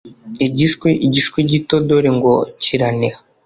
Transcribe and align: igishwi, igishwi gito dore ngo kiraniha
igishwi, 0.45 0.89
igishwi 1.05 1.39
gito 1.49 1.75
dore 1.87 2.09
ngo 2.17 2.33
kiraniha 2.63 3.17